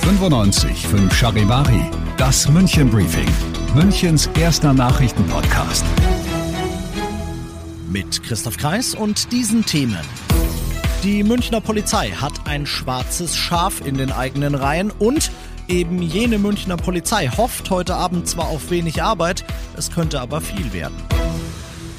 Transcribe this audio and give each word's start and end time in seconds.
95 0.00 0.86
5 0.86 1.14
Charivari, 1.14 1.90
das 2.18 2.46
München 2.50 2.90
Briefing, 2.90 3.28
Münchens 3.74 4.28
erster 4.38 4.74
Nachrichtenpodcast. 4.74 5.86
Mit 7.88 8.22
Christoph 8.22 8.58
Kreis 8.58 8.94
und 8.94 9.32
diesen 9.32 9.64
Themen. 9.64 9.96
Die 11.02 11.22
Münchner 11.22 11.62
Polizei 11.62 12.10
hat 12.10 12.46
ein 12.46 12.66
schwarzes 12.66 13.34
Schaf 13.36 13.80
in 13.86 13.96
den 13.96 14.12
eigenen 14.12 14.54
Reihen 14.54 14.90
und 14.90 15.30
eben 15.66 16.02
jene 16.02 16.38
Münchner 16.38 16.76
Polizei 16.76 17.28
hofft 17.28 17.70
heute 17.70 17.94
Abend 17.94 18.28
zwar 18.28 18.48
auf 18.48 18.70
wenig 18.70 19.02
Arbeit, 19.02 19.46
es 19.78 19.90
könnte 19.90 20.20
aber 20.20 20.42
viel 20.42 20.74
werden. 20.74 20.96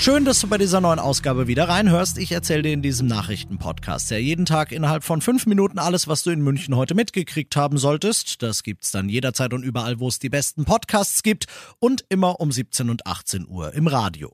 Schön, 0.01 0.25
dass 0.25 0.39
du 0.39 0.47
bei 0.47 0.57
dieser 0.57 0.81
neuen 0.81 0.97
Ausgabe 0.97 1.45
wieder 1.45 1.69
reinhörst. 1.69 2.17
Ich 2.17 2.31
erzähle 2.31 2.63
dir 2.63 2.73
in 2.73 2.81
diesem 2.81 3.05
Nachrichtenpodcast 3.05 4.09
ja 4.09 4.17
jeden 4.17 4.47
Tag 4.47 4.71
innerhalb 4.71 5.03
von 5.03 5.21
fünf 5.21 5.45
Minuten 5.45 5.77
alles, 5.77 6.07
was 6.07 6.23
du 6.23 6.31
in 6.31 6.41
München 6.41 6.75
heute 6.75 6.95
mitgekriegt 6.95 7.55
haben 7.55 7.77
solltest. 7.77 8.41
Das 8.41 8.63
gibt's 8.63 8.89
dann 8.89 9.09
jederzeit 9.09 9.53
und 9.53 9.61
überall, 9.61 9.99
wo 9.99 10.07
es 10.07 10.17
die 10.17 10.29
besten 10.29 10.65
Podcasts 10.65 11.21
gibt 11.21 11.45
und 11.77 12.03
immer 12.09 12.39
um 12.39 12.51
17 12.51 12.89
und 12.89 13.05
18 13.05 13.47
Uhr 13.47 13.75
im 13.75 13.85
Radio. 13.85 14.33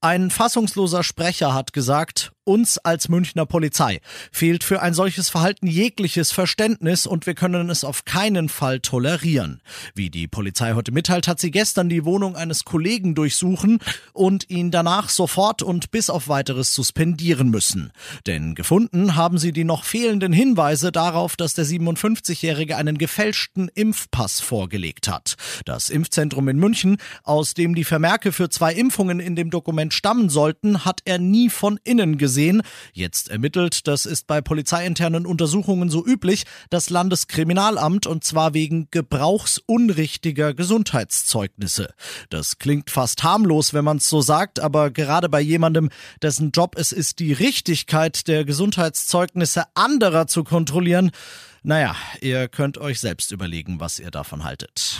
Ein 0.00 0.30
fassungsloser 0.30 1.02
Sprecher 1.02 1.54
hat 1.54 1.72
gesagt, 1.72 2.30
uns 2.44 2.78
als 2.78 3.08
Münchner 3.08 3.46
Polizei 3.46 4.00
fehlt 4.30 4.64
für 4.64 4.82
ein 4.82 4.94
solches 4.94 5.30
Verhalten 5.30 5.66
jegliches 5.66 6.30
Verständnis 6.30 7.06
und 7.06 7.26
wir 7.26 7.34
können 7.34 7.70
es 7.70 7.84
auf 7.84 8.04
keinen 8.04 8.48
Fall 8.48 8.80
tolerieren. 8.80 9.62
Wie 9.94 10.10
die 10.10 10.28
Polizei 10.28 10.74
heute 10.74 10.92
mitteilt, 10.92 11.26
hat 11.26 11.40
sie 11.40 11.50
gestern 11.50 11.88
die 11.88 12.04
Wohnung 12.04 12.36
eines 12.36 12.64
Kollegen 12.64 13.14
durchsuchen 13.14 13.78
und 14.12 14.50
ihn 14.50 14.70
danach 14.70 15.08
sofort 15.08 15.62
und 15.62 15.90
bis 15.90 16.10
auf 16.10 16.28
weiteres 16.28 16.74
suspendieren 16.74 17.48
müssen. 17.48 17.92
Denn 18.26 18.54
gefunden 18.54 19.16
haben 19.16 19.38
sie 19.38 19.52
die 19.52 19.64
noch 19.64 19.84
fehlenden 19.84 20.32
Hinweise 20.32 20.92
darauf, 20.92 21.36
dass 21.36 21.54
der 21.54 21.64
57-Jährige 21.64 22.76
einen 22.76 22.98
gefälschten 22.98 23.68
Impfpass 23.74 24.40
vorgelegt 24.40 25.08
hat. 25.08 25.36
Das 25.64 25.90
Impfzentrum 25.90 26.48
in 26.48 26.58
München, 26.58 26.98
aus 27.22 27.54
dem 27.54 27.74
die 27.74 27.84
Vermerke 27.84 28.32
für 28.32 28.50
zwei 28.50 28.74
Impfungen 28.74 29.20
in 29.20 29.36
dem 29.36 29.50
Dokument 29.50 29.94
stammen 29.94 30.28
sollten, 30.28 30.84
hat 30.84 31.00
er 31.04 31.18
nie 31.18 31.48
von 31.48 31.80
innen 31.84 32.18
gesehen. 32.18 32.33
Jetzt 32.92 33.28
ermittelt, 33.28 33.86
das 33.86 34.06
ist 34.06 34.26
bei 34.26 34.40
polizeiinternen 34.40 35.26
Untersuchungen 35.26 35.90
so 35.90 36.04
üblich, 36.04 36.44
das 36.70 36.90
Landeskriminalamt 36.90 38.06
und 38.06 38.24
zwar 38.24 38.54
wegen 38.54 38.88
gebrauchsunrichtiger 38.90 40.54
Gesundheitszeugnisse. 40.54 41.94
Das 42.30 42.58
klingt 42.58 42.90
fast 42.90 43.22
harmlos, 43.22 43.74
wenn 43.74 43.84
man 43.84 43.98
es 43.98 44.08
so 44.08 44.20
sagt, 44.20 44.60
aber 44.60 44.90
gerade 44.90 45.28
bei 45.28 45.40
jemandem, 45.40 45.90
dessen 46.22 46.50
Job 46.50 46.76
es 46.78 46.92
ist, 46.92 47.18
die 47.18 47.32
Richtigkeit 47.32 48.28
der 48.28 48.44
Gesundheitszeugnisse 48.44 49.64
anderer 49.74 50.26
zu 50.26 50.44
kontrollieren, 50.44 51.10
naja, 51.62 51.96
ihr 52.20 52.48
könnt 52.48 52.76
euch 52.76 53.00
selbst 53.00 53.32
überlegen, 53.32 53.80
was 53.80 53.98
ihr 53.98 54.10
davon 54.10 54.44
haltet. 54.44 54.98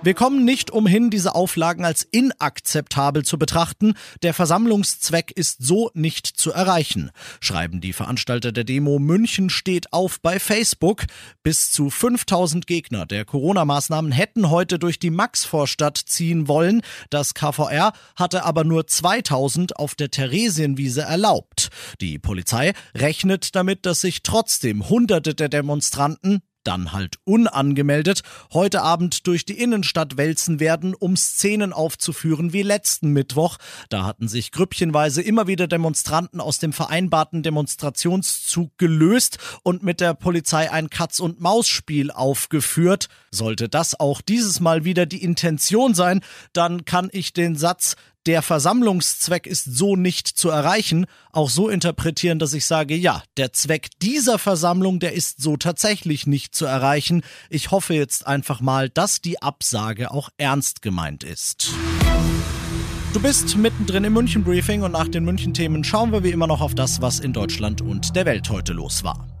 Wir 0.00 0.14
kommen 0.14 0.44
nicht 0.44 0.70
umhin, 0.70 1.10
diese 1.10 1.34
Auflagen 1.34 1.84
als 1.84 2.04
inakzeptabel 2.04 3.24
zu 3.24 3.36
betrachten. 3.36 3.94
Der 4.22 4.32
Versammlungszweck 4.32 5.32
ist 5.32 5.56
so 5.60 5.90
nicht 5.92 6.26
zu 6.28 6.52
erreichen, 6.52 7.10
schreiben 7.40 7.80
die 7.80 7.92
Veranstalter 7.92 8.52
der 8.52 8.62
Demo 8.62 9.00
München 9.00 9.50
steht 9.50 9.92
auf 9.92 10.20
bei 10.20 10.38
Facebook. 10.38 11.04
Bis 11.42 11.72
zu 11.72 11.90
5000 11.90 12.68
Gegner 12.68 13.06
der 13.06 13.24
Corona-Maßnahmen 13.24 14.12
hätten 14.12 14.50
heute 14.50 14.78
durch 14.78 15.00
die 15.00 15.10
Maxvorstadt 15.10 15.98
ziehen 15.98 16.46
wollen. 16.46 16.82
Das 17.10 17.34
KVR 17.34 17.92
hatte 18.14 18.44
aber 18.44 18.62
nur 18.62 18.86
2000 18.86 19.76
auf 19.76 19.96
der 19.96 20.12
Theresienwiese 20.12 21.02
erlaubt. 21.02 21.70
Die 22.00 22.20
Polizei 22.20 22.72
rechnet 22.94 23.56
damit, 23.56 23.84
dass 23.84 24.02
sich 24.02 24.22
trotzdem 24.22 24.88
Hunderte 24.88 25.34
der 25.34 25.48
Demonstranten 25.48 26.40
dann 26.68 26.92
halt 26.92 27.16
unangemeldet, 27.24 28.20
heute 28.52 28.82
Abend 28.82 29.26
durch 29.26 29.46
die 29.46 29.58
Innenstadt 29.58 30.18
wälzen 30.18 30.60
werden, 30.60 30.94
um 30.94 31.16
Szenen 31.16 31.72
aufzuführen 31.72 32.52
wie 32.52 32.60
letzten 32.60 33.14
Mittwoch. 33.14 33.56
Da 33.88 34.04
hatten 34.04 34.28
sich 34.28 34.52
grüppchenweise 34.52 35.22
immer 35.22 35.46
wieder 35.46 35.66
Demonstranten 35.66 36.42
aus 36.42 36.58
dem 36.58 36.74
vereinbarten 36.74 37.42
Demonstrationszug 37.42 38.76
gelöst 38.76 39.38
und 39.62 39.82
mit 39.82 40.00
der 40.00 40.12
Polizei 40.12 40.70
ein 40.70 40.90
Katz-und-Maus-Spiel 40.90 42.10
aufgeführt. 42.10 43.08
Sollte 43.30 43.70
das 43.70 43.98
auch 43.98 44.20
dieses 44.20 44.60
Mal 44.60 44.84
wieder 44.84 45.06
die 45.06 45.22
Intention 45.22 45.94
sein, 45.94 46.20
dann 46.52 46.84
kann 46.84 47.08
ich 47.12 47.32
den 47.32 47.56
Satz 47.56 47.96
der 48.28 48.42
Versammlungszweck 48.42 49.46
ist 49.46 49.64
so 49.64 49.96
nicht 49.96 50.28
zu 50.28 50.50
erreichen, 50.50 51.06
auch 51.32 51.48
so 51.48 51.70
interpretieren, 51.70 52.38
dass 52.38 52.52
ich 52.52 52.66
sage, 52.66 52.94
ja, 52.94 53.22
der 53.38 53.54
Zweck 53.54 53.88
dieser 54.02 54.38
Versammlung, 54.38 55.00
der 55.00 55.14
ist 55.14 55.40
so 55.40 55.56
tatsächlich 55.56 56.26
nicht 56.26 56.54
zu 56.54 56.66
erreichen. 56.66 57.22
Ich 57.48 57.70
hoffe 57.70 57.94
jetzt 57.94 58.26
einfach 58.26 58.60
mal, 58.60 58.90
dass 58.90 59.22
die 59.22 59.40
Absage 59.40 60.10
auch 60.10 60.28
ernst 60.36 60.82
gemeint 60.82 61.24
ist. 61.24 61.70
Du 63.14 63.20
bist 63.20 63.56
mittendrin 63.56 64.04
im 64.04 64.12
München 64.12 64.44
Briefing 64.44 64.82
und 64.82 64.92
nach 64.92 65.08
den 65.08 65.24
München 65.24 65.54
Themen 65.54 65.82
schauen 65.82 66.12
wir 66.12 66.22
wie 66.22 66.30
immer 66.30 66.46
noch 66.46 66.60
auf 66.60 66.74
das, 66.74 67.00
was 67.00 67.20
in 67.20 67.32
Deutschland 67.32 67.80
und 67.80 68.14
der 68.14 68.26
Welt 68.26 68.50
heute 68.50 68.74
los 68.74 69.04
war. 69.04 69.37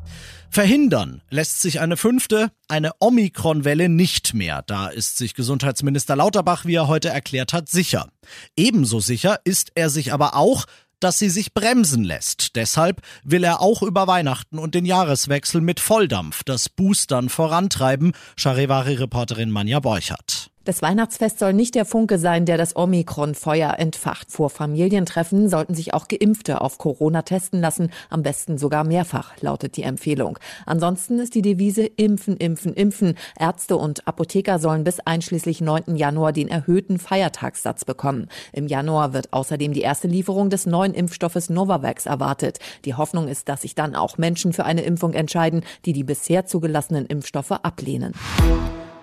Verhindern 0.50 1.22
lässt 1.30 1.60
sich 1.60 1.80
eine 1.80 1.96
fünfte, 1.96 2.50
eine 2.68 2.92
Omikron-Welle 3.00 3.88
nicht 3.88 4.34
mehr. 4.34 4.62
Da 4.66 4.88
ist 4.88 5.18
sich 5.18 5.34
Gesundheitsminister 5.34 6.16
Lauterbach, 6.16 6.64
wie 6.64 6.74
er 6.74 6.88
heute 6.88 7.10
erklärt 7.10 7.52
hat, 7.52 7.68
sicher. 7.68 8.08
Ebenso 8.56 9.00
sicher 9.00 9.40
ist 9.44 9.72
er 9.74 9.90
sich 9.90 10.12
aber 10.12 10.34
auch, 10.34 10.64
dass 11.00 11.18
sie 11.18 11.30
sich 11.30 11.54
bremsen 11.54 12.02
lässt. 12.02 12.56
Deshalb 12.56 13.02
will 13.22 13.44
er 13.44 13.60
auch 13.60 13.82
über 13.82 14.06
Weihnachten 14.06 14.58
und 14.58 14.74
den 14.74 14.84
Jahreswechsel 14.84 15.60
mit 15.60 15.80
Volldampf 15.80 16.42
das 16.44 16.68
Boostern 16.68 17.28
vorantreiben, 17.28 18.12
Charivari-Reporterin 18.36 19.50
Manja 19.50 19.80
Borchert. 19.80 20.47
Das 20.68 20.82
Weihnachtsfest 20.82 21.38
soll 21.38 21.54
nicht 21.54 21.74
der 21.76 21.86
Funke 21.86 22.18
sein, 22.18 22.44
der 22.44 22.58
das 22.58 22.76
Omikron-Feuer 22.76 23.78
entfacht. 23.78 24.30
Vor 24.30 24.50
Familientreffen 24.50 25.48
sollten 25.48 25.72
sich 25.72 25.94
auch 25.94 26.08
Geimpfte 26.08 26.60
auf 26.60 26.76
Corona 26.76 27.22
testen 27.22 27.62
lassen, 27.62 27.90
am 28.10 28.22
besten 28.22 28.58
sogar 28.58 28.84
mehrfach, 28.84 29.32
lautet 29.40 29.78
die 29.78 29.82
Empfehlung. 29.82 30.38
Ansonsten 30.66 31.20
ist 31.20 31.34
die 31.34 31.40
Devise 31.40 31.86
Impfen, 31.86 32.36
Impfen, 32.36 32.74
Impfen. 32.74 33.14
Ärzte 33.40 33.78
und 33.78 34.06
Apotheker 34.06 34.58
sollen 34.58 34.84
bis 34.84 35.00
einschließlich 35.00 35.62
9. 35.62 35.96
Januar 35.96 36.34
den 36.34 36.48
erhöhten 36.48 36.98
Feiertagssatz 36.98 37.86
bekommen. 37.86 38.28
Im 38.52 38.66
Januar 38.66 39.14
wird 39.14 39.32
außerdem 39.32 39.72
die 39.72 39.80
erste 39.80 40.06
Lieferung 40.06 40.50
des 40.50 40.66
neuen 40.66 40.92
Impfstoffes 40.92 41.48
Novavax 41.48 42.04
erwartet. 42.04 42.58
Die 42.84 42.92
Hoffnung 42.92 43.28
ist, 43.28 43.48
dass 43.48 43.62
sich 43.62 43.74
dann 43.74 43.94
auch 43.94 44.18
Menschen 44.18 44.52
für 44.52 44.66
eine 44.66 44.82
Impfung 44.82 45.14
entscheiden, 45.14 45.62
die 45.86 45.94
die 45.94 46.04
bisher 46.04 46.44
zugelassenen 46.44 47.06
Impfstoffe 47.06 47.52
ablehnen. 47.52 48.12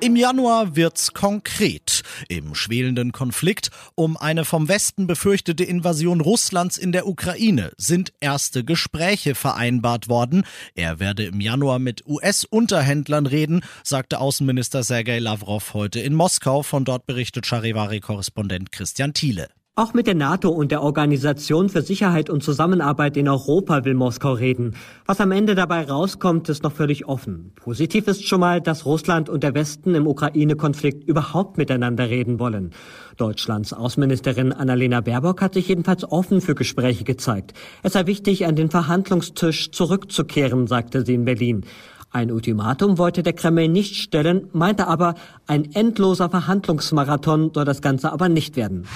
Im 0.01 0.17
Januar 0.17 0.75
wird's 0.75 1.13
konkret. 1.13 2.03
Im 2.27 2.53
schwelenden 2.53 3.13
Konflikt 3.13 3.71
um 3.95 4.17
eine 4.17 4.43
vom 4.43 4.67
Westen 4.67 5.07
befürchtete 5.07 5.63
Invasion 5.63 6.19
Russlands 6.19 6.77
in 6.77 6.91
der 6.91 7.07
Ukraine 7.07 7.71
sind 7.77 8.11
erste 8.19 8.65
Gespräche 8.65 9.35
vereinbart 9.35 10.09
worden. 10.09 10.45
Er 10.75 10.99
werde 10.99 11.23
im 11.23 11.39
Januar 11.39 11.79
mit 11.79 12.05
US-Unterhändlern 12.05 13.25
reden, 13.25 13.63
sagte 13.83 14.19
Außenminister 14.19 14.83
Sergei 14.83 15.19
Lavrov 15.19 15.73
heute 15.73 16.01
in 16.01 16.13
Moskau. 16.13 16.61
Von 16.61 16.83
dort 16.83 17.05
berichtet 17.05 17.45
Charivari-Korrespondent 17.45 18.73
Christian 18.73 19.13
Thiele. 19.13 19.47
Auch 19.77 19.93
mit 19.93 20.07
der 20.07 20.15
NATO 20.15 20.47
und 20.51 20.71
der 20.71 20.81
Organisation 20.81 21.67
für 21.67 21.81
Sicherheit 21.81 22.29
und 22.29 22.41
Zusammenarbeit 22.41 23.17
in 23.17 23.27
Europa 23.27 23.83
will 23.83 23.93
Moskau 23.93 24.31
reden. 24.31 24.73
Was 25.05 25.19
am 25.19 25.33
Ende 25.33 25.53
dabei 25.53 25.83
rauskommt, 25.83 26.47
ist 26.47 26.63
noch 26.63 26.71
völlig 26.71 27.07
offen. 27.07 27.51
Positiv 27.55 28.07
ist 28.07 28.25
schon 28.25 28.39
mal, 28.39 28.61
dass 28.61 28.85
Russland 28.85 29.27
und 29.27 29.43
der 29.43 29.53
Westen 29.53 29.93
im 29.93 30.07
Ukraine-Konflikt 30.07 31.03
überhaupt 31.03 31.57
miteinander 31.57 32.09
reden 32.09 32.39
wollen. 32.39 32.71
Deutschlands 33.17 33.73
Außenministerin 33.73 34.53
Annalena 34.53 35.01
Baerbock 35.01 35.41
hat 35.41 35.55
sich 35.55 35.67
jedenfalls 35.67 36.09
offen 36.09 36.39
für 36.39 36.55
Gespräche 36.55 37.03
gezeigt. 37.03 37.51
Es 37.83 37.91
sei 37.91 38.05
wichtig, 38.05 38.45
an 38.45 38.55
den 38.55 38.69
Verhandlungstisch 38.69 39.71
zurückzukehren, 39.71 40.67
sagte 40.67 41.05
sie 41.05 41.15
in 41.15 41.25
Berlin. 41.25 41.65
Ein 42.15 42.31
Ultimatum 42.31 42.97
wollte 42.97 43.23
der 43.23 43.33
Kreml 43.33 43.67
nicht 43.67 43.97
stellen, 43.97 44.47
meinte 44.53 44.87
aber, 44.87 45.15
ein 45.47 45.73
endloser 45.73 46.29
Verhandlungsmarathon 46.29 47.51
soll 47.53 47.65
das 47.65 47.81
Ganze 47.81 48.09
aber 48.09 48.29
nicht 48.29 48.55
werden. 48.55 48.87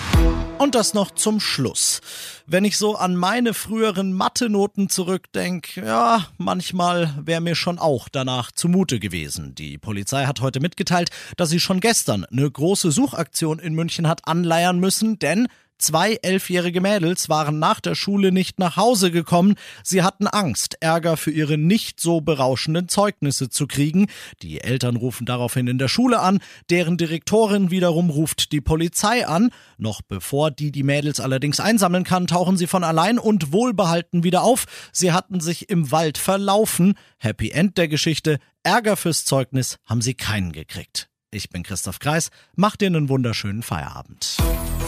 Und 0.58 0.74
das 0.74 0.94
noch 0.94 1.12
zum 1.12 1.42
Schluss. 1.42 2.00
Wenn 2.48 2.64
ich 2.64 2.78
so 2.78 2.96
an 2.96 3.18
meine 3.18 3.54
früheren 3.54 4.14
Mathe-Noten 4.14 4.88
zurückdenke, 4.88 5.86
ja, 5.86 6.28
manchmal 6.38 7.14
wäre 7.22 7.42
mir 7.42 7.56
schon 7.56 7.78
auch 7.78 8.08
danach 8.08 8.54
zumute 8.54 9.00
gewesen. 9.00 9.54
Die 9.54 9.78
Polizei 9.78 10.24
hat 10.24 10.40
heute 10.40 10.62
mitgeteilt, 10.62 11.10
dass 11.36 11.50
sie 11.50 11.60
schon 11.60 11.82
gestern 11.82 12.24
eine 12.24 12.50
große 12.50 12.90
Suchaktion 12.90 13.60
in 13.60 13.74
München 13.74 14.08
hat 14.08 14.30
anleiern 14.30 14.80
müssen, 14.80 15.20
denn 15.20 15.50
Zwei 15.80 16.20
elfjährige 16.22 16.82
Mädels 16.82 17.30
waren 17.30 17.58
nach 17.58 17.80
der 17.80 17.96
Schule 17.96 18.34
nicht 18.34 18.60
nach 18.60 18.76
Hause 18.76 19.12
gekommen. 19.12 19.56
Sie 19.82 20.04
hatten 20.04 20.28
Angst, 20.28 20.76
Ärger 20.82 21.16
für 21.16 21.32
ihre 21.32 21.58
nicht 21.58 22.02
so 22.02 22.20
berauschenden 22.20 22.90
Zeugnisse 22.90 23.50
zu 23.50 23.66
kriegen. 23.66 24.08
Die 24.42 24.60
Eltern 24.60 24.98
rufen 24.98 25.26
daraufhin 25.26 25.68
in 25.68 25.78
der 25.78 25.88
Schule 25.88 26.20
an, 26.20 26.40
deren 26.70 26.98
Direktorin 26.98 27.72
wiederum 27.72 28.10
ruft 28.10 28.52
die 28.52 28.60
Polizei 28.60 29.26
an. 29.26 29.52
Noch 29.78 30.02
bevor 30.02 30.52
die 30.52 30.74
die 30.74 30.84
Mädels 30.84 31.22
allerdings 31.22 31.62
einsammeln 31.62 32.04
kann, 32.04 32.28
tauchen 32.28 32.58
sie 32.58 32.68
von 32.68 32.84
allein 32.84 33.18
und 33.18 33.54
wohlbehalten 33.54 34.26
wieder 34.26 34.44
auf. 34.44 34.66
Sie 34.92 35.14
hatten 35.14 35.40
sich 35.40 35.70
im 35.70 35.92
Wald 35.92 36.18
verlaufen. 36.18 36.96
Happy 37.20 37.52
End 37.52 37.78
der 37.78 37.88
Geschichte. 37.88 38.40
Ärger 38.64 38.98
fürs 38.98 39.24
Zeugnis 39.24 39.78
haben 39.86 40.02
sie 40.02 40.14
keinen 40.14 40.52
gekriegt. 40.52 41.10
Ich 41.32 41.50
bin 41.52 41.62
Christoph 41.62 42.00
Kreis. 42.00 42.32
Macht 42.56 42.82
dir 42.82 42.88
einen 42.88 43.08
wunderschönen 43.08 43.62
Feierabend. 43.62 44.38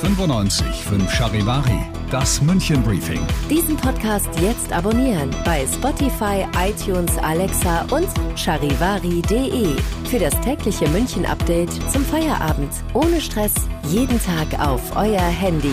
95 0.01 0.65
5 0.65 1.13
Charivari, 1.13 1.79
das 2.09 2.41
München 2.41 2.81
Briefing. 2.81 3.21
Diesen 3.47 3.77
Podcast 3.77 4.27
jetzt 4.39 4.73
abonnieren 4.73 5.29
bei 5.45 5.67
Spotify, 5.67 6.47
iTunes, 6.57 7.15
Alexa 7.19 7.83
und 7.91 8.07
charivari.de. 8.35 9.75
Für 10.09 10.17
das 10.17 10.33
tägliche 10.41 10.87
München 10.89 11.27
Update 11.27 11.71
zum 11.91 12.03
Feierabend. 12.03 12.71
Ohne 12.95 13.21
Stress, 13.21 13.53
jeden 13.89 14.19
Tag 14.23 14.59
auf 14.59 14.95
euer 14.95 15.21
Handy. 15.21 15.71